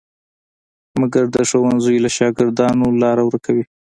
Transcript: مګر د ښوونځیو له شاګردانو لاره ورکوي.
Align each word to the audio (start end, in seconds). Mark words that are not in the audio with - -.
مګر 0.99 1.23
د 1.35 1.37
ښوونځیو 1.49 2.03
له 2.05 2.09
شاګردانو 2.17 2.85
لاره 3.01 3.21
ورکوي. 3.25 3.65